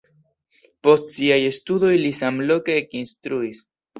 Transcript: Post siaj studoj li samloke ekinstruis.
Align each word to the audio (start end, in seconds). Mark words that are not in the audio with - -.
Post 0.87 1.11
siaj 1.17 1.37
studoj 1.59 1.91
li 2.05 2.11
samloke 2.21 2.79
ekinstruis. 2.85 3.63